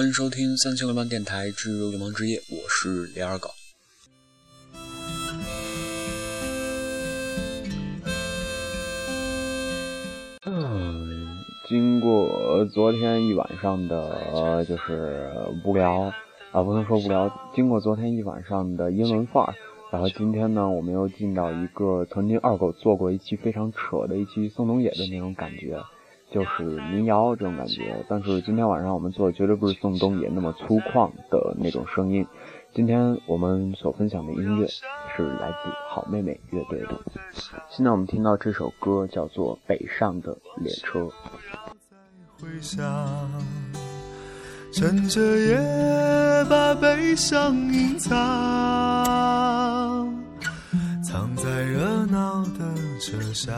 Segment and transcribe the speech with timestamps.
[0.00, 3.50] 欢迎收听三千流氓电台之流氓之夜，我是李二狗。
[10.46, 11.36] 嗯，
[11.68, 15.28] 经过昨天一晚上的，就是
[15.66, 16.10] 无聊
[16.50, 17.30] 啊，不能说无聊。
[17.54, 19.54] 经过昨天一晚上的英文范儿，
[19.92, 25.78] 然后今天呢，我们又进到一个曾经二狗做过一期非常扯的一期宋冬野的那种感觉。
[26.32, 26.62] 就是
[26.92, 32.26] 民谣这种感觉，但是今天晚上我们做的绝对不是宋冬野那么粗犷的那种声音。
[32.72, 37.00] 今天我们所分享的音乐是来自好妹妹乐队的。
[37.68, 41.00] 现在我们听到这首歌叫做《北上的列车》。
[44.72, 45.58] 趁着夜
[46.48, 48.14] 把悲伤隐藏，
[51.02, 53.52] 藏在热闹的车厢。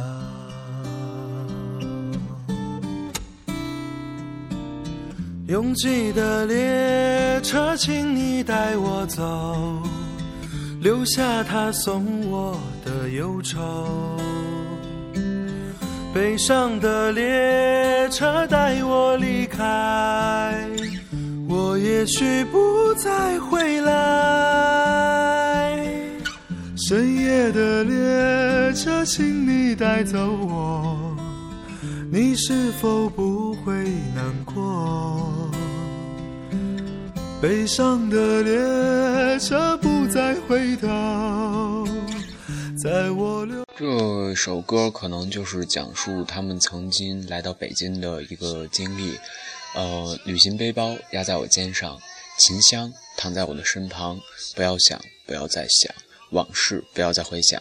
[5.53, 9.83] 拥挤的列车，请你带我走，
[10.81, 14.19] 留下他送我的忧愁。
[16.15, 20.67] 悲伤的列车带我离开，
[21.47, 23.93] 我也许不再回来。
[26.79, 31.15] 深夜的列车，请你带走我，
[32.11, 33.75] 你是否不会
[34.15, 35.12] 难过？
[37.43, 41.85] 悲伤的列车不再回头，
[42.81, 43.65] 在我留。
[43.77, 49.19] 这首歌可能就是讲述他们曾经来到北京的一个经历。
[49.75, 51.99] 呃，旅行背包压在我肩上，
[52.39, 54.21] 琴箱躺在我的身旁，
[54.55, 55.93] 不要想，不要再想
[56.31, 57.61] 往事，不要再回想。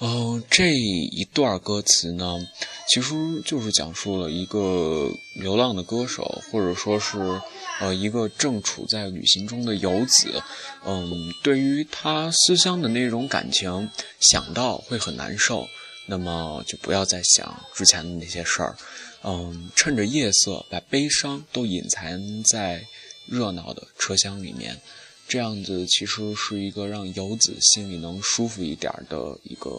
[0.00, 2.46] 嗯，这一段歌词呢，
[2.86, 3.14] 其实
[3.46, 7.40] 就是讲述了一个流浪的歌手，或者说是。
[7.80, 10.42] 呃，一个正处在旅行中的游子，
[10.84, 13.88] 嗯，对于他思乡的那种感情，
[14.20, 15.66] 想到会很难受，
[16.06, 18.76] 那么就不要再想之前的那些事儿，
[19.22, 22.84] 嗯，趁着夜色，把悲伤都隐藏在
[23.26, 24.80] 热闹的车厢里面，
[25.28, 29.70] 这样子其实是一个让游子心里能舒服一点的一个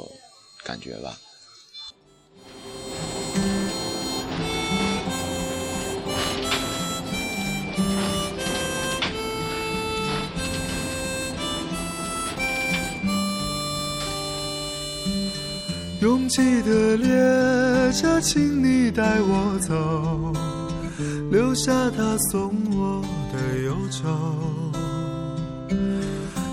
[0.63, 1.19] 感觉吧。
[16.01, 20.33] 拥挤的列车，请你带我走，
[21.29, 24.07] 留下他送我的忧愁。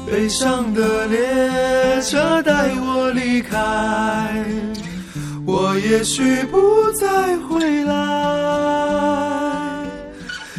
[0.04, 4.44] 悲伤的列车带我离开，
[5.46, 7.94] 我也许不再回来。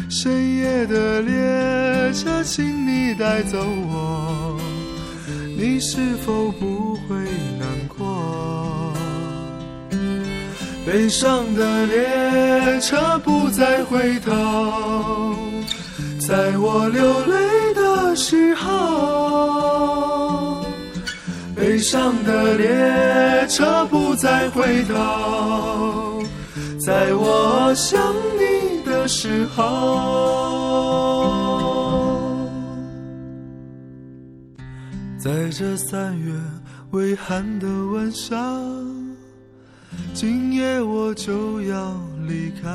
[0.08, 4.58] 深夜的列车，请你带走我，
[5.58, 7.16] 你是否不会
[10.90, 14.32] 悲伤的列车不再回头，
[16.18, 20.64] 在我流泪的时候。
[21.54, 26.22] 悲伤的列车不再回头，
[26.80, 28.02] 在我想
[28.38, 29.68] 你的时候。
[35.18, 36.32] 在这三月
[36.92, 38.87] 微寒的晚上。
[40.20, 41.96] 今夜我就要
[42.26, 42.68] 离开，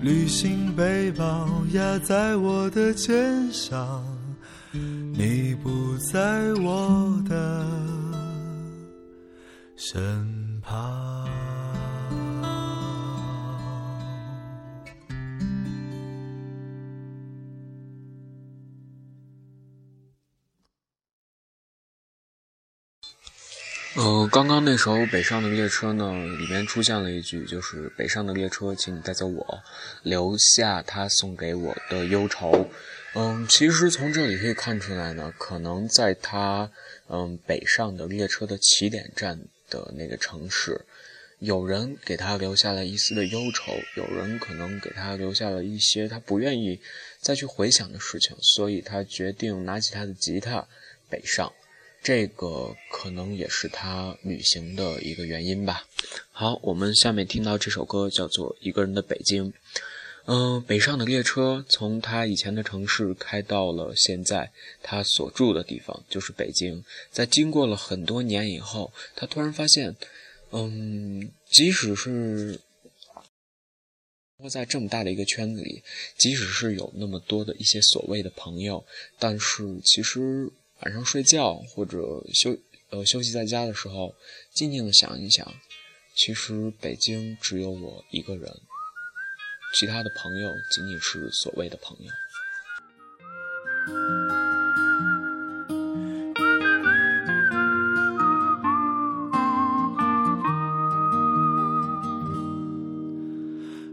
[0.00, 4.04] 旅行背包压在我的肩上，
[4.72, 7.66] 你不在我的
[9.74, 11.19] 身旁。
[23.96, 29.62] 呃，刚刚那首《北上的列车》呢，里面出现了一句，就是“北上的列车，请你带走我，
[30.04, 32.70] 留下他送给我的忧愁。”
[33.14, 36.70] 嗯，其实从这里可以看出来呢，可能在他
[37.08, 40.82] 嗯北上的列车的起点站的那个城市，
[41.40, 46.80] 有人给他留下了一丝的忧愁，有人可能给他留下了一些他不愿意
[47.20, 50.68] 再去回想的事情，所以他决定拿起他的吉他
[51.08, 51.52] 北上。
[52.02, 55.84] 这个可能也是他旅行的一个原因吧。
[56.32, 59.52] 好，我们下面听到这首歌叫做《一个人的北京》。
[60.26, 64.52] 嗯，北上的列车从他以前的城市开到了现在
[64.82, 66.84] 他所住的地方，就是北京。
[67.10, 69.96] 在经过了很多年以后，他突然发现，
[70.52, 72.60] 嗯，即使是
[74.48, 75.82] 在这么大的一个圈子里，
[76.16, 78.84] 即使是有那么多的一些所谓的朋友，
[79.18, 80.48] 但是其实
[80.82, 82.56] 晚上睡觉或者休
[82.88, 84.14] 呃休息在家的时候，
[84.54, 85.46] 静静的想一想，
[86.16, 88.50] 其实北京只有我一个人，
[89.78, 92.10] 其他的朋友仅仅是所谓的朋友。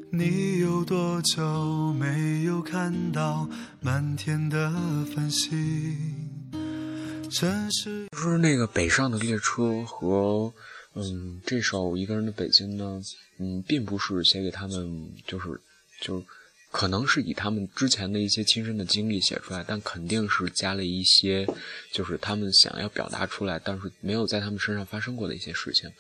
[0.10, 3.48] 你有多久没有看到
[3.82, 4.72] 满天的
[5.14, 6.17] 繁星？
[7.30, 10.54] 城市就是那个北上的列车和
[10.94, 13.02] 嗯这首一个人的北京呢，
[13.40, 15.60] 嗯，并不是写给他们，就是
[16.02, 16.24] 就
[16.72, 21.48] 可能是以他们之前的一些亲身的经历写出来，但肯定是加了一些
[21.92, 25.92] 就是他们想要表达出来，但是没有在他们身上发生过的一些事情。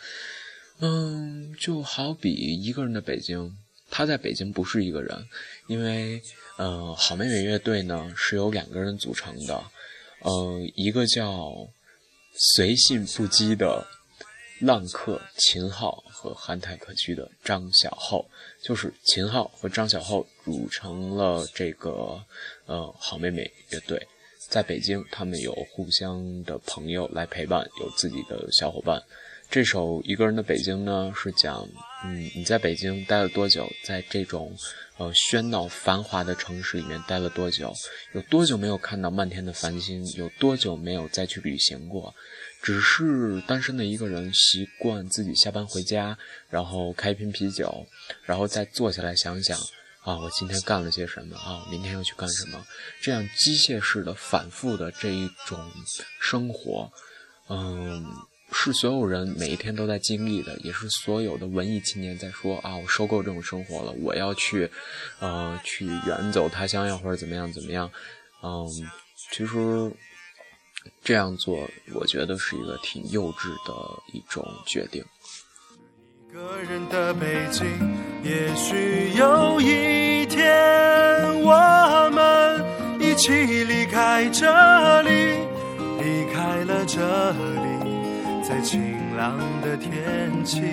[0.80, 3.58] 嗯，就好比一个人的北京。
[3.90, 5.26] 他在北京不是一个人，
[5.68, 6.22] 因为，
[6.58, 9.64] 呃，好妹妹乐队呢是由两个人组成的，
[10.22, 11.68] 呃，一个叫
[12.34, 13.86] 随性不羁的
[14.60, 18.26] 浪客秦昊和憨态可掬的张小厚，
[18.64, 22.20] 就是秦昊和张小厚组成了这个
[22.66, 24.08] 呃好妹妹乐队。
[24.50, 29.04] 在北京，他们有互相的朋友来陪伴，有自己的小伙伴。
[29.50, 31.68] 这首一个人的北京呢，是讲，
[32.06, 34.56] 嗯，你在北京待了多久，在这种，
[34.98, 37.72] 呃，喧闹繁华的城市里面待了多久，
[38.14, 42.14] 有多久没有看到漫天的繁星，有多久没有再去旅行过，
[42.64, 46.18] 只是单身的一个人，习惯自己下班回家，
[46.50, 47.86] 然后开一瓶啤酒，
[48.24, 49.58] 然后再坐下来想想，
[50.02, 52.66] 啊，我今天干了些什么啊，明天要去干什么，
[53.00, 55.60] 这样机械式的反复的这一种
[56.20, 56.92] 生活，
[57.50, 58.06] 嗯。
[58.52, 64.70] 是所有人每一天都在经历的，也是所有的文艺青年在说啊，我受够这种生活了，我要去，
[65.20, 67.92] 呃，去远走他乡呀，或者怎么样怎么样。
[68.42, 68.66] 嗯，
[69.32, 69.92] 其实
[71.04, 73.74] 这样做，我觉得是一个挺幼稚的
[74.14, 75.04] 一种决定。
[76.30, 77.68] 一个人的北京，
[78.24, 82.64] 也许有一天，我们
[83.02, 83.32] 一起
[83.64, 85.10] 离开这里，
[86.00, 87.87] 离开了这里。
[88.58, 90.64] 在晴朗的天气。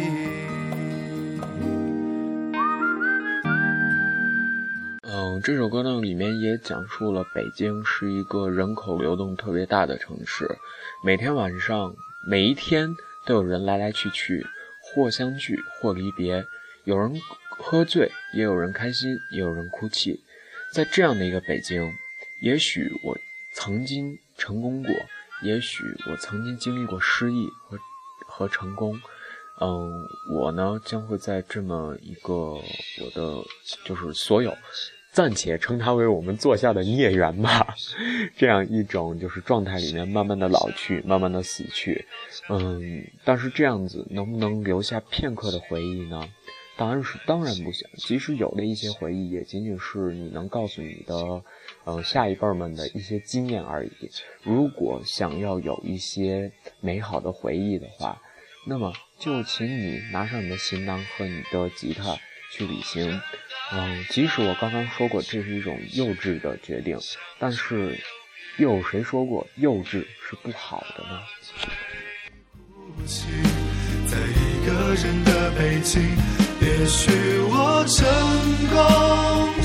[5.03, 10.49] 嗯，这首歌呢里面也讲述了北京是一个人口流动特别大的城市，
[11.05, 11.95] 每天晚上
[12.27, 12.89] 每一天
[13.27, 14.47] 都有人来来去去，
[14.81, 16.43] 或相聚或离别，
[16.85, 17.21] 有人
[17.51, 20.19] 喝醉，也有人开心，也有人哭泣。
[20.73, 21.93] 在这样的一个北京，
[22.41, 23.19] 也许我
[23.53, 24.91] 曾经成功过。
[25.45, 27.79] 也许我曾经经历过失意和
[28.27, 28.99] 和成功，
[29.61, 33.45] 嗯，我呢将会在这么一个我的
[33.85, 34.57] 就是所有，
[35.13, 37.75] 暂且称它为我们坐下的孽缘吧，
[38.39, 42.07] 这样一种就是状态里面慢慢的老去，慢慢的死去，
[42.49, 46.27] 嗯，但是这样子能不能留下片刻的回忆呢？
[46.77, 51.43] 当然是当然不行，即使有的一些回忆，也仅仅是你能告诉你的。
[51.85, 53.91] 呃，下一辈们的一些经验而已。
[54.43, 56.51] 如果想要有一些
[56.81, 58.21] 美好的回忆的话，
[58.67, 62.17] 那么就请你拿上你的行囊和你的吉他
[62.53, 63.21] 去旅行。
[63.73, 66.99] 嗯，即使我刚刚说过这是一种幼稚的决定，
[67.39, 67.99] 但是
[68.59, 71.21] 又有谁说过幼稚是不好的呢？
[74.07, 76.03] 在一个人的北京，
[76.61, 77.11] 也许
[77.51, 78.07] 我成
[78.71, 79.63] 功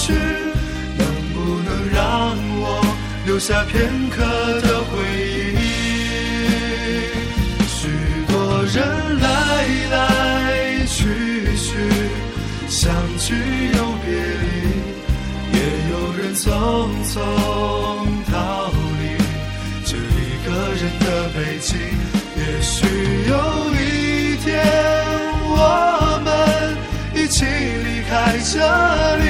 [0.00, 0.12] 去。
[0.98, 1.04] 能
[1.34, 2.00] 不能让
[2.62, 2.64] 我
[3.26, 4.16] 留下片刻
[4.62, 4.90] 的回
[5.54, 5.62] 忆？
[7.68, 7.78] 许
[8.28, 8.32] 多
[8.74, 8.76] 人
[9.20, 9.28] 来
[9.90, 9.94] 来
[10.86, 10.98] 去
[11.56, 11.68] 去，
[12.68, 12.80] 相
[13.18, 13.34] 聚
[13.76, 14.08] 又别
[14.42, 14.44] 离，
[15.52, 15.58] 也
[15.92, 16.44] 有人匆
[17.12, 17.14] 匆
[18.30, 18.34] 逃
[19.00, 19.02] 离。
[19.84, 19.98] 这一
[20.44, 20.48] 个
[20.80, 21.68] 人的北京，
[22.36, 22.76] 也许
[23.28, 23.32] 有
[23.74, 24.44] 一天
[25.42, 25.54] 我
[26.24, 26.28] 们
[27.14, 28.10] 一起离开
[28.52, 28.54] 这
[29.16, 29.29] 里。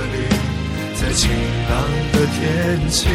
[1.11, 1.29] 在晴
[1.69, 1.75] 朗
[2.13, 3.09] 的天气，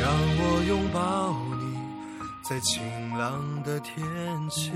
[0.00, 1.76] 让我拥抱你，
[2.48, 2.80] 在晴
[3.18, 3.98] 朗的天
[4.48, 4.70] 气。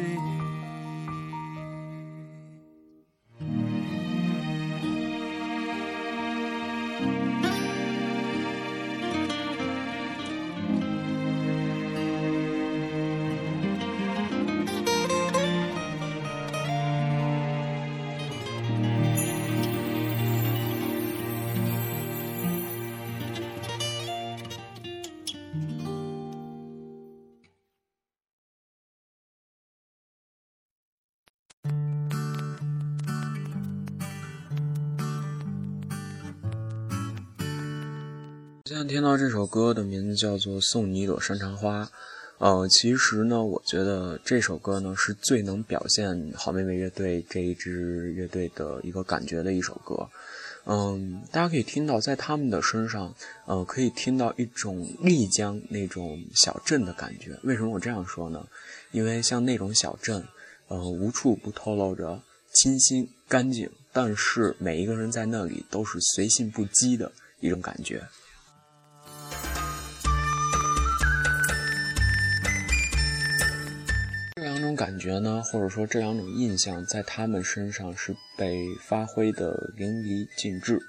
[38.71, 41.83] 现在听到这首歌的名字叫做《送你一朵山茶花》，
[42.39, 50.09] 呃，其实呢，我觉得这首歌呢是最能表现好妹妹乐队这一支乐队的一个感觉的一首歌。
[50.67, 53.12] 嗯，大家可以听到，在他们的身上，
[53.45, 57.37] 呃，可以听到一种丽江那种小镇的感觉。
[57.43, 58.47] 为什么我这样说呢？
[58.93, 60.25] 因为像那种小镇，
[60.69, 62.23] 呃，无处不透露着
[62.53, 67.11] 清新干净，但是每一个人在那里都是随性不羁的
[67.41, 68.00] 一种感觉。
[74.71, 80.81] 种感觉呢，或者说这两种印象，在他们身上是被发挥的淋漓尽致。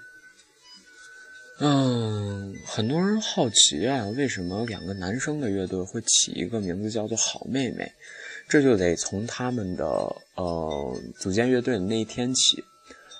[1.59, 7.91] 嗯，很多人好奇啊，为什么两个男生的乐队会起一个名字叫做“好妹妹”？
[8.47, 9.85] 这就得从他们的
[10.35, 12.63] 呃组建乐队的那一天起。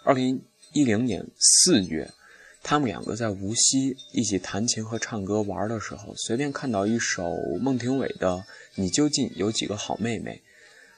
[0.04, 0.42] 二零
[0.74, 2.10] 一零年四月，
[2.64, 8.38] 他们两个在无锡一起弹琴和唱歌玩的时候，随便看到一首孟庭苇的
[8.76, 10.42] 《你究竟有几个好妹妹》，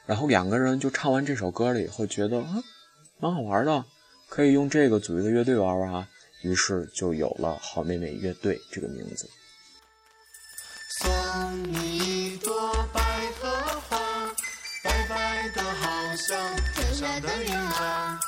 [0.06, 2.64] 然后两个人就唱完这首歌了以后，觉得啊
[3.20, 3.86] 蛮好玩的，
[4.30, 6.08] 可以用这个组一个乐队玩玩啊。
[6.42, 9.30] 于是就有了好妹妹乐队这个名字。
[11.00, 11.98] 送你
[12.34, 13.02] 一朵百
[13.40, 13.50] 合
[13.90, 13.98] 花，
[14.84, 18.20] 白白的好像天上的云儿。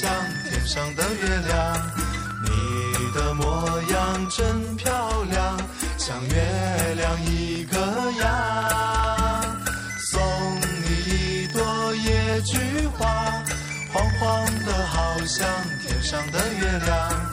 [0.00, 0.10] 像
[0.48, 1.92] 天上的月亮。
[2.42, 2.48] 你
[3.14, 5.58] 的模样真漂亮，
[5.98, 7.76] 像月亮一个
[8.18, 9.44] 样。
[10.10, 10.18] 送
[10.80, 13.06] 你一朵野菊花，
[13.92, 15.46] 黄黄的好像
[15.86, 17.30] 天上的月亮。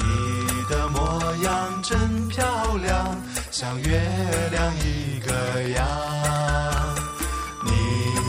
[0.00, 3.16] 你的模样真漂亮，
[3.52, 4.02] 像月
[4.50, 5.86] 亮一个样。
[7.64, 7.70] 你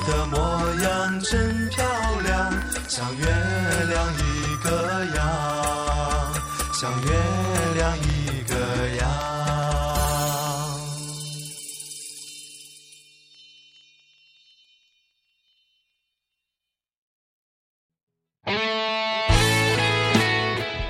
[0.07, 0.37] 的模
[0.83, 1.83] 样真漂
[2.23, 2.53] 亮，
[2.87, 3.25] 像月
[5.05, 6.33] 样，
[6.73, 7.09] 像月
[7.75, 8.55] 亮一个
[8.97, 9.09] 样。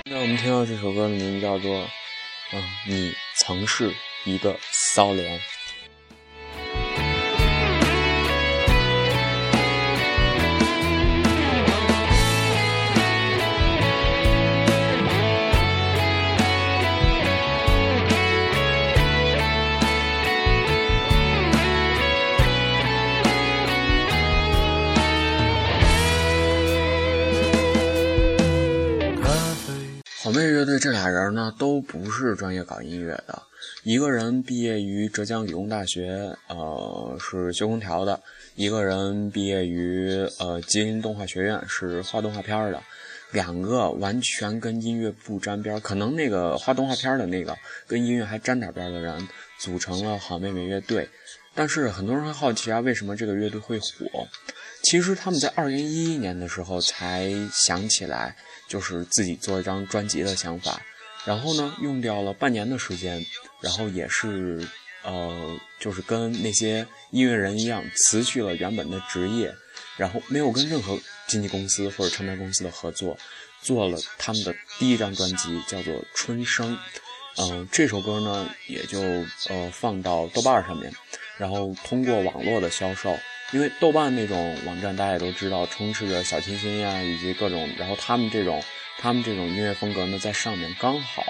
[0.05, 1.71] 那我们听到这首歌的名字叫做
[2.51, 3.93] 《嗯，你曾是
[4.25, 5.39] 一个骚莲》。
[30.79, 33.43] 这俩人呢，都不是专业搞音乐的。
[33.83, 38.17] 一个人毕业于浙江理工大学，呃，是修空调的；
[38.55, 42.81] 一个人毕业于呃吉林动画学院，是画动画片的。
[43.31, 47.55] 两个完全跟音乐不沾边，可能那个画动画片的那个
[47.85, 49.27] 跟音乐还沾点边的人，
[49.59, 51.07] 组成了好妹妹乐队。
[51.53, 54.27] 但是很多人会好奇啊，为什么这个乐队会火？
[54.83, 58.35] 其实他们在二零一一年的时候才想起来，
[58.67, 60.81] 就是自己做一张专辑的想法，
[61.25, 63.25] 然后呢，用掉了半年的时间，
[63.61, 64.65] 然后也是
[65.03, 69.53] 呃，就是跟那些音乐人一样，辞去了原本的职业，
[69.97, 73.17] 然后没有跟任何经纪公司或者唱片公司的合作，
[73.61, 76.73] 做了他们的第一张专辑，叫做《春生》。
[77.37, 78.99] 嗯、这首歌呢，也就
[79.49, 80.91] 呃放到豆瓣上面，
[81.39, 83.17] 然后通过网络的销售，
[83.53, 88.61] 因为豆瓣那种网站大家也都知道，充斥着小清新呀，以及各种，然后他们这种
[88.99, 91.23] 他们这种音乐风格呢，在上面刚好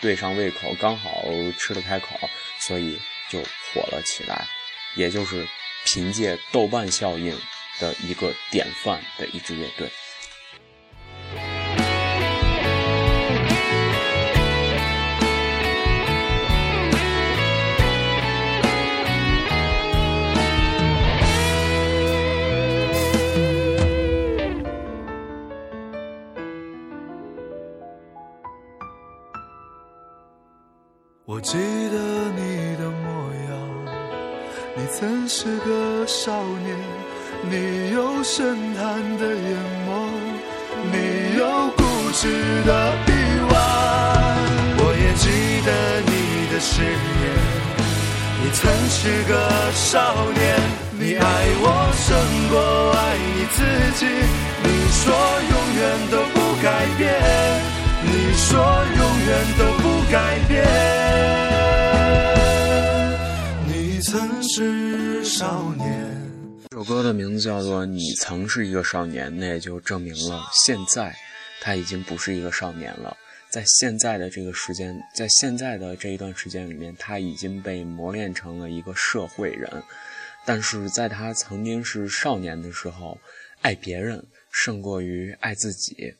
[0.00, 1.22] 对上胃口，刚好
[1.58, 2.16] 吃得开口，
[2.60, 4.46] 所以就火了起来，
[4.94, 5.46] 也就是
[5.84, 7.38] 凭借豆瓣效应
[7.78, 9.90] 的一个典范的一支乐队。
[35.38, 36.32] 是个少
[36.64, 36.74] 年，
[37.50, 38.80] 你有深潭
[39.18, 39.54] 的眼
[39.86, 39.90] 眸，
[40.90, 41.44] 你有
[41.76, 41.82] 固
[42.14, 42.24] 执
[42.64, 42.70] 的
[43.04, 43.12] 臂
[43.50, 43.52] 弯。
[44.78, 45.28] 我也记
[45.60, 45.68] 得
[46.06, 46.10] 你
[46.50, 47.22] 的誓言。
[48.40, 49.30] 你曾是个
[49.74, 50.56] 少年，
[50.98, 51.22] 你爱
[51.60, 51.64] 我
[52.00, 52.08] 胜
[52.48, 52.56] 过
[52.96, 52.98] 爱
[53.36, 53.60] 你自
[53.98, 54.08] 己。
[54.64, 55.04] 你说
[55.52, 56.66] 永远都不改
[56.96, 57.04] 变，
[58.06, 58.48] 你说
[58.96, 60.16] 永远都不改
[60.48, 60.64] 变。
[63.66, 64.54] 你曾是
[65.38, 65.86] 少年。
[66.70, 71.14] 这首歌的名字叫做《你曾是一个少年》，那也就证明了现在
[71.60, 73.14] 他已经不是一个少年了。
[73.50, 79.70] 在现在的这个时间，在现在的这一段时间里面，他已经被磨练成了一个社会人。
[80.46, 83.18] 但是在他曾经是少年的时候，
[83.60, 86.14] 爱别人胜过于爱自己。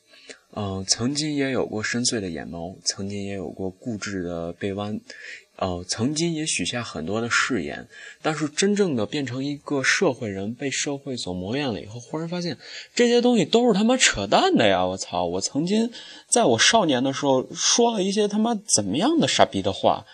[0.53, 4.99] 嗯，曾经也有过深邃的眼眸，曾经也有过固执的背弯。
[5.57, 7.87] 呃，曾经也许下很多的誓言，
[8.21, 12.55] 但是真正的变成一个社会人，被社会所磨练了以后，忽然发现
[12.93, 14.85] 这些东西都是他妈扯淡的呀！
[14.85, 15.25] 我操！
[15.25, 15.91] 我曾经
[16.27, 20.05] 在我少年的时候说了一些他妈怎么样的傻逼的话，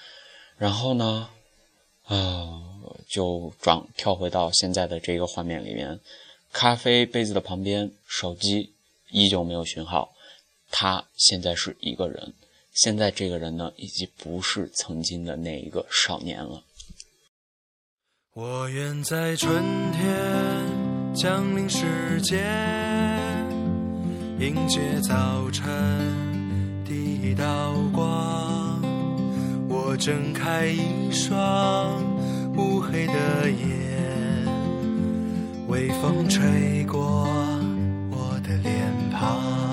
[0.58, 1.30] 然后呢，
[2.06, 2.62] 啊，
[3.10, 6.00] 就转跳回到现在的这个画面里面，
[6.54, 8.72] 咖啡杯子的旁边，手机
[9.12, 10.16] 依旧没有讯号，
[10.72, 12.34] 他现在是一个人。
[12.74, 16.64] 现在这个人呢，已经不是曾经的那一个少年了。
[18.34, 22.44] 我愿在春天降临世间，
[24.40, 25.64] 迎接早晨
[26.84, 28.82] 第一道光。
[29.70, 32.04] 我睁开一双
[32.56, 34.48] 乌黑的眼，
[35.68, 37.28] 微风吹过
[38.10, 38.74] 我的脸
[39.12, 39.73] 庞。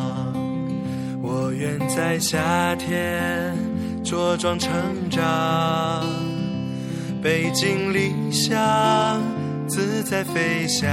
[1.32, 3.56] 我愿在夏天
[4.04, 6.04] 茁壮成长，
[7.22, 9.22] 背井离乡，
[9.68, 10.90] 自在飞翔。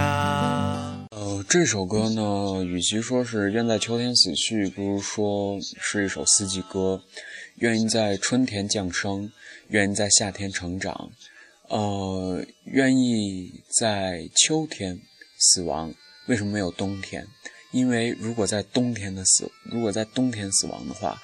[1.10, 7.02] 呃，这首歌呢，与其说是愿在秋天死去，不如说是一首四季歌。
[7.56, 9.32] 愿意在春天降生，
[9.69, 11.10] 愿意在夏天成长，
[11.67, 15.00] 呃，愿意在秋天
[15.39, 15.91] 死亡。
[16.28, 17.26] 为什么没有冬天？
[17.72, 21.22] 因为如果在冬天的死，如果在冬天死亡的话，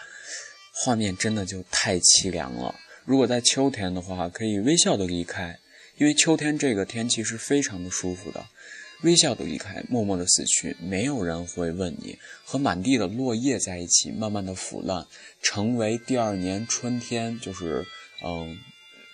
[0.74, 2.76] 画面真的就太凄凉了。
[3.06, 5.60] 如果在秋天的话，可以微笑的离开，
[5.98, 8.46] 因为秋天这个天气是非常的舒服的，
[9.04, 15.06] 微笑的离开，默默的死去，没有人会问你，和满地的落叶在一起，慢慢的腐烂，
[15.42, 17.86] 成为第二年春天，就是
[18.24, 18.58] 嗯，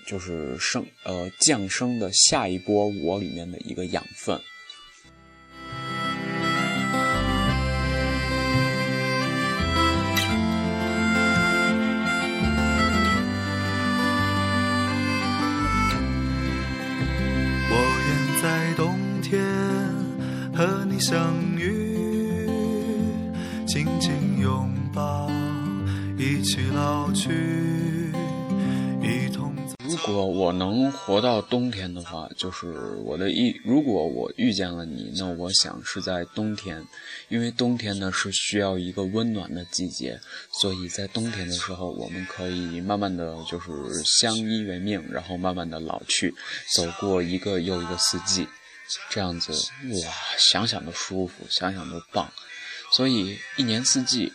[0.07, 4.39] 就是生呃降生的下一波我里面的一个养分。
[20.99, 21.95] 相遇，
[23.65, 25.31] 紧紧拥抱，
[26.17, 27.31] 一起老去，
[29.01, 29.55] 一同。
[29.85, 33.55] 如果我能活到冬天的话，就是我的意。
[33.63, 36.85] 如果我遇见了你，那我想是在冬天，
[37.29, 40.19] 因为冬天呢是需要一个温暖的季节，
[40.51, 43.71] 所以在冬天的时候，我们可以慢慢的就是
[44.03, 46.33] 相依为命，然后慢慢的老去，
[46.75, 48.45] 走过一个又一个四季。
[49.09, 49.51] 这样子
[50.05, 52.31] 哇，想想都舒服，想想都棒。
[52.91, 54.31] 所以一年四季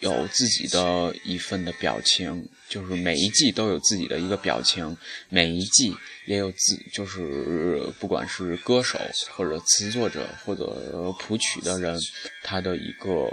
[0.00, 4.96] 有自己的一份的表情，就是每一季都有自己的一个表情，
[5.28, 8.98] 每一季也有自，就是不管是歌手
[9.30, 11.98] 或者词作者或者谱曲的人，
[12.42, 13.28] 他的一个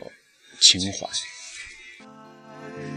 [0.60, 1.10] 情怀。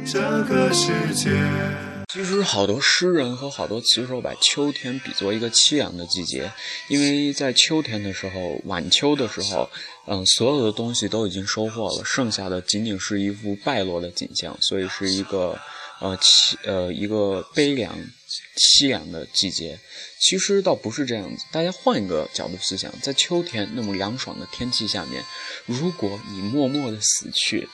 [0.05, 1.92] 这个世界。
[2.13, 6.53] 其实好多诗人和好多词手把秋天比作一个凄凉的季节，
[6.89, 9.67] 因为在秋天的时候，晚秋的时候，
[10.07, 15.59] 嗯，所有的东西都已经收获了，剩下的仅仅是一幅败落的景象，所以是一个，
[16.03, 17.99] 呃凄呃一个悲凉、
[18.59, 19.79] 凄凉的季节。
[20.21, 25.25] 其实倒不是这样子，大家换一个角度思想，在秋天那么凉爽的天气下面，
[25.65, 27.67] 如果你默默的死去。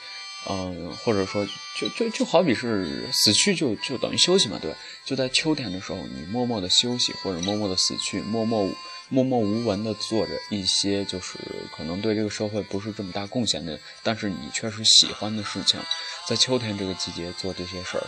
[0.47, 1.45] 嗯，或者说，
[1.77, 4.77] 就就就好比是死去，就就等于休息嘛，对吧？
[5.05, 8.67] 就在秋天的时候，你默默的休息，或者默默的死去，默默
[9.09, 11.37] 默默无闻的做着一些，就是
[11.75, 15.79] 可能对这个社会不是这么大贡献的，但是你却是喜欢的事情，
[16.25, 18.07] 在秋天这个季节做这些事儿，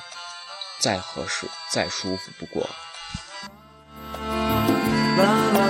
[0.79, 2.67] 再合适、再舒服不过。
[5.17, 5.60] 啦啦。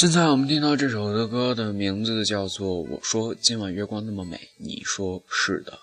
[0.00, 5.78] 现在我们听到这首的歌的名字叫做《我说今晚月光那么美》，你说是的。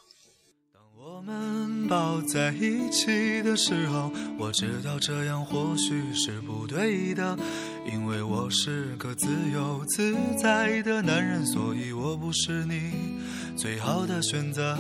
[0.74, 7.38] 当我们抱在一起的时候，我知道这样或许是不对的，
[7.86, 12.94] 因为我是个自由自在的男人，所以我不是你
[13.56, 14.76] 最好的选择。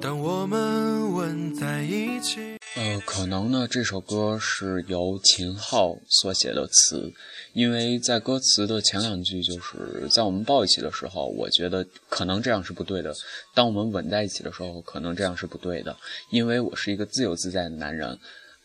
[0.00, 2.56] 当我们吻在一起。
[2.74, 7.12] 呃，可能呢，这首歌是由秦昊所写的词，
[7.52, 13.12] 因为在歌词的前两句，就是在我们抱一起的时候，我觉得可能这样是不对的；
[13.52, 15.94] 当我们吻在一起的时候，可能这样是不对的，
[16.30, 18.18] 因为我是一个自由自在的男人。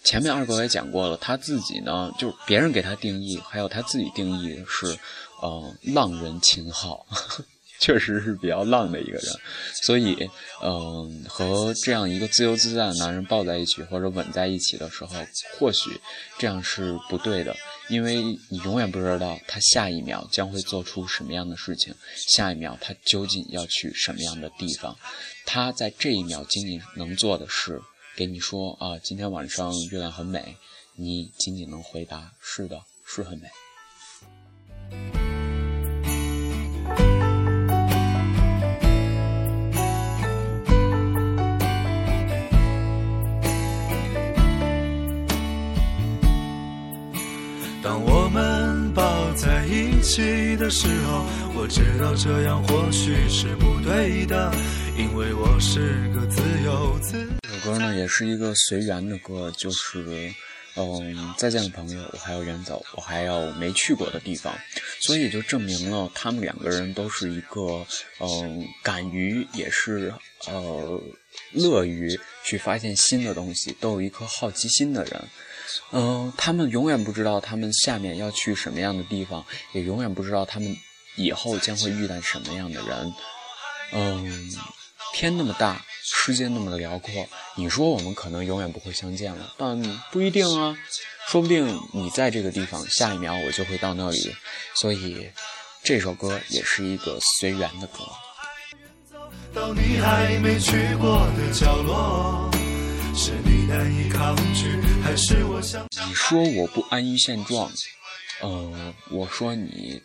[0.05, 4.97] 前面二哥也讲过了，他自己呢，就是别人给他定义，还有他自己定义是，
[5.41, 7.05] 呃，浪人秦昊。
[7.79, 9.25] 确实是比较浪的一个人，
[9.81, 10.29] 所以，
[10.63, 15.15] 嗯，和这样一个自由自在的男人抱在一起或者吻在一起的时候，
[15.57, 15.99] 或许
[16.39, 17.55] 这样是不对的，
[17.89, 18.15] 因为
[18.49, 24.97] 你永远不知道他下一秒将会做出什么样的事情，下一秒他究竟要去什么样的地方，
[25.45, 27.81] 他在这一秒仅仅能做的是
[28.15, 30.57] 给你说啊，今天晚上月亮很美，
[30.95, 33.47] 你仅仅能回答是的，是很美。
[50.17, 54.51] 起的时候，我知道这样或许是不对的，
[54.97, 57.29] 因为我是个自由自。
[57.43, 60.33] 这首歌呢，也是一个随缘的歌，就是，
[60.75, 64.51] 嗯，再见的朋友，我还要远走，我还要没去过的地方，
[65.01, 67.85] 所以就证明了他们两个人都是一个，
[68.19, 70.11] 嗯，敢于也是，
[70.47, 70.99] 呃，
[71.51, 75.23] 乐于去发现新的东西，都有一颗好奇心的人。
[75.91, 80.75] 嗯，他们永远不知道他们下面要去什么样的地方，也永远不知道他们
[81.15, 83.13] 以后将会遇到什么样的人。
[83.93, 84.49] 嗯，
[85.13, 87.11] 天那么大，世界那么的辽阔，
[87.55, 90.77] 你说我们可能永远不会相见了，但不一定啊，
[91.27, 94.35] 说不定你在这个地方，下一秒我就会到那里。
[94.75, 95.29] 所以，
[95.83, 97.99] 这首歌也是一个随缘的歌。
[99.53, 102.51] 到你还没去过的角落。
[103.15, 105.85] 是你难以抗拒，还是我想？
[106.07, 107.69] 你说我不安于现状，
[108.41, 110.01] 嗯，我说你，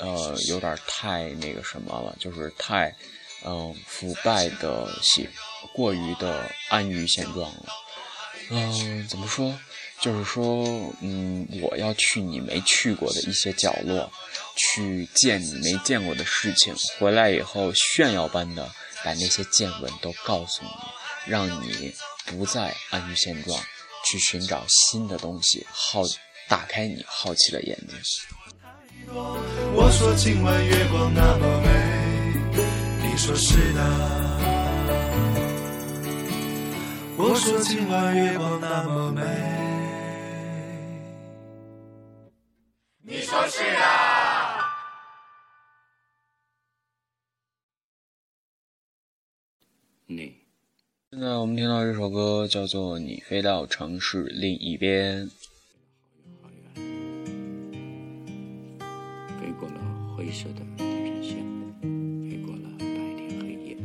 [0.00, 2.94] 呃，有点太那个什么了，就是太，
[3.44, 5.28] 嗯，腐败的喜，
[5.74, 7.66] 过于的安于现状了。
[8.50, 9.58] 嗯，怎么说？
[10.00, 10.64] 就是说，
[11.00, 14.08] 嗯，我要去你没去过的一些角落，
[14.54, 18.70] 去见你没见过的事情，回来以后炫耀般的
[19.04, 20.70] 把那些见闻都告诉你，
[21.26, 21.92] 让你。
[22.30, 23.60] 不再安于现状，
[24.06, 26.02] 去寻找新的东西，好
[26.48, 27.98] 打开你好奇的眼睛。
[29.74, 31.68] 我说今晚月光那么美，
[33.02, 33.80] 你说是的。
[37.18, 39.22] 我说今晚月光那么美，
[43.02, 43.80] 你说是的。
[50.06, 50.39] 你。
[51.12, 55.26] 现在我们听到这首歌叫做《你飞到城市另一边》。
[59.40, 61.44] 飞过了灰色的地平线，
[62.30, 62.84] 飞过了白
[63.16, 63.76] 天黑夜，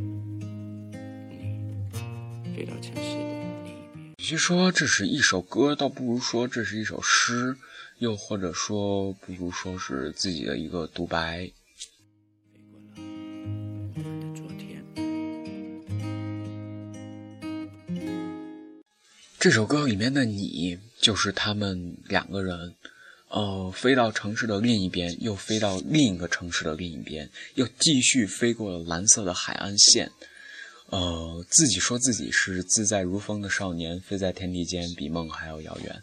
[1.28, 3.26] 你飞到城市的
[3.64, 4.10] 另一边。
[4.18, 7.56] 与其说这是一首歌，倒不如说这是一首诗，
[7.98, 11.50] 又或者说不如说是自己的一个独白。
[19.46, 22.74] 这首歌里面的你，就是他们两个人，
[23.28, 30.10] 呃，飞到城市的另一边，又飞到另一个城市的另一边，又继续飞过了蓝色的海岸线，
[30.86, 36.02] 呃，自己说自己是自在如风的少年，飞在天地间，比梦还要遥远。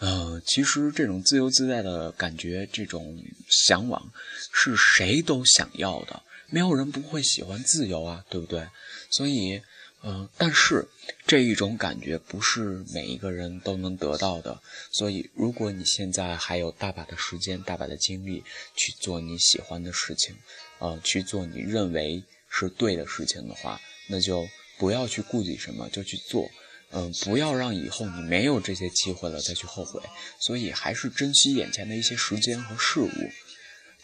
[0.00, 3.18] 呃，其实这种自由自在的感觉，这种
[3.48, 4.12] 向往，
[4.52, 8.68] 是谁都想要的，没有人不会喜欢自由啊，对不对？
[9.08, 9.62] 所以。
[10.06, 10.86] 嗯，但是
[11.26, 14.60] 这一种感觉不是每一个人都能得到的，
[14.92, 18.44] 所以如果你现在还有大把的时间、大把的精力
[18.76, 20.36] 去做你喜欢的事情，
[20.78, 26.50] 呃，去做你认为是对的事情的话，那就不要去顾忌什么，就去做。
[26.96, 30.00] 嗯，不要让以后你没有这些机会了再去后悔。
[30.38, 33.10] 所以还是珍惜眼前的一些时间和事物。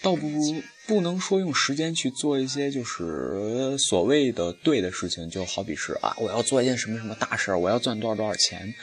[0.02, 8.74] 倒不如不能说用时间去做一些就是所谓的对的事情，就好比是啊，我要做一件什么什么大事儿，我要赚多少多少钱。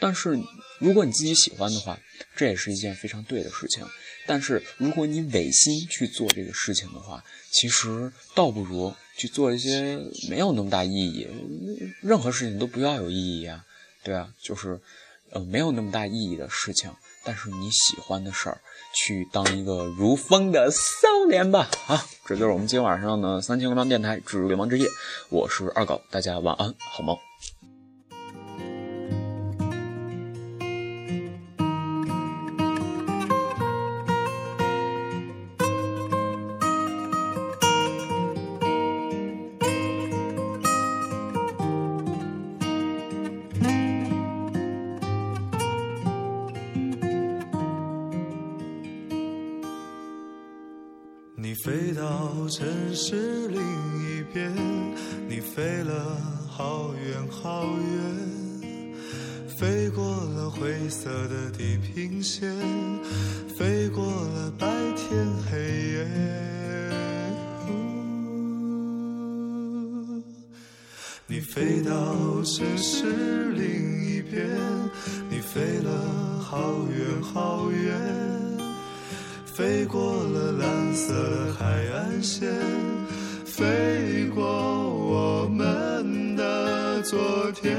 [0.00, 0.38] 但是
[0.78, 1.98] 如果你自己喜欢的话，
[2.36, 3.86] 这也是一件非常对的事情。
[4.26, 11.28] 但是如果你违心去做这个事情的话，其实倒不如去做一些没有那么大意义，
[12.00, 13.64] 任何事情都不要有意义啊，
[14.02, 14.80] 对啊，就是
[15.30, 16.90] 呃没有那么大意义的事情，
[17.22, 18.60] 但是你喜欢的事儿，
[18.94, 21.68] 去当一个如风的骚年吧。
[21.86, 24.86] 好，这就是我们今天晚上的三千流氓电台指流氓之夜，
[25.28, 27.16] 我是二狗，大家晚安，好梦。
[83.44, 87.76] 飞过我们的昨天，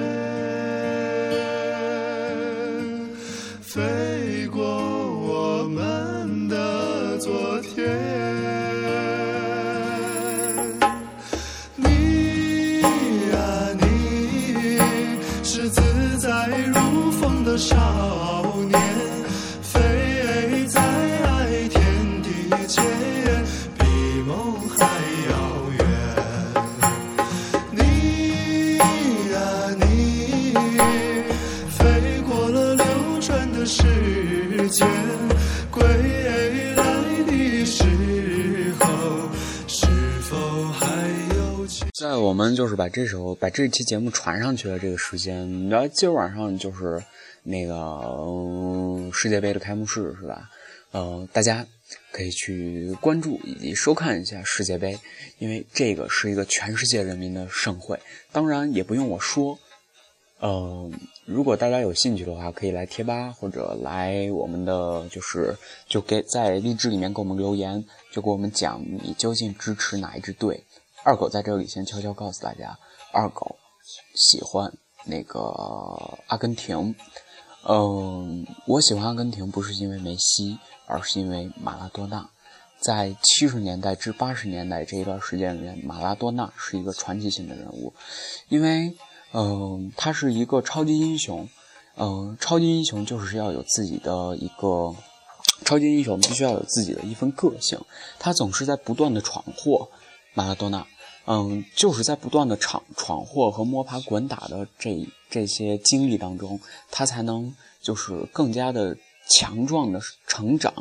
[42.19, 47.04] 我们就是把这首把这期节目传上去的这个时间，然后今儿晚上就是
[47.43, 50.49] 那个、呃世界杯的开幕式是吧？
[50.91, 51.65] 呃，大家
[52.12, 54.97] 可以去关注以及收看一下世界杯，
[55.39, 57.99] 因为这个是一个全世界人民的盛会。
[58.32, 59.60] 当然也不用我说，
[60.39, 60.89] 呃，
[61.25, 65.56] 如果大家有兴趣的话，可以来贴吧或者来我们的就是
[65.88, 70.63] 就给在励志里面给我们留言，就给我们讲你究竟支持哪一支队。
[71.06, 72.80] 二狗在这里先悄悄告诉大家，
[73.13, 73.58] 二狗
[74.15, 74.74] 喜欢
[75.06, 75.39] 那个
[76.26, 76.96] 阿根廷。
[77.68, 82.28] 嗯，我喜欢阿根廷不是因为梅西，而是因为马拉多纳。
[82.80, 87.94] 在七十年代至八十年代这一段时间里面，马拉多纳是一个传奇性的人物，
[88.50, 88.98] 因为
[89.32, 91.48] 嗯，他是一个超级英雄。
[91.98, 94.96] 嗯，超级英雄就是要有自己的一个，
[95.63, 97.80] 超级英雄必须要有自己的一份个性。
[98.18, 99.88] 他总是在不断的闯祸，
[100.34, 100.84] 马拉多纳。
[101.27, 106.59] 嗯，就是在不断的闯闯祸和摸爬滚打的这这些经历当中，
[106.91, 108.95] 他才能就是更加的
[109.29, 110.71] 强壮的成长。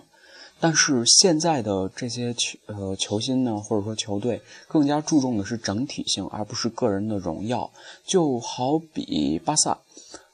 [0.61, 7.71] 但是现在的这些球呃球星呢，或者说球队，更加注重的是整体性，而不是个人的荣耀。
[8.07, 9.79] 就好比巴萨，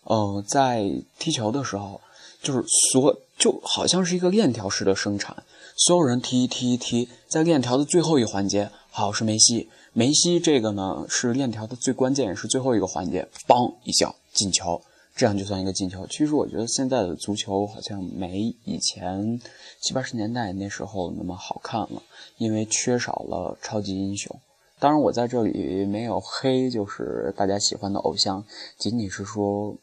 [0.05, 2.01] 呃，在踢球的时候，
[2.43, 5.43] 就是所就好像是一个链条式的生产，
[5.77, 9.69] 所有人踢一踢一踢，在链条的最后一环节，好是梅西。
[9.93, 14.81] 梅西这个呢是链条的最关键，也是最后一个环节，邦一脚进球，
[15.17, 16.07] 这样就算一个进球。
[16.07, 19.41] 其实我觉得现在的足球好像没以前
[19.81, 22.03] 七八十年代那时候那么好看了，
[22.39, 24.39] 因为缺少了超级英雄。
[24.79, 28.45] 当然，我在这里没有黑，就是大家喜欢的偶像，
[28.79, 29.77] 仅仅是说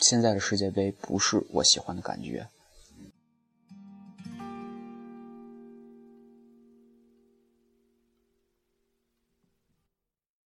[0.00, 2.48] 现在的世界杯不是我喜欢的感觉。